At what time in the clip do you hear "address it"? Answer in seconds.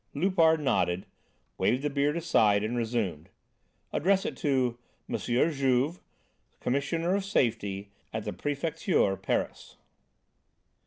3.93-4.35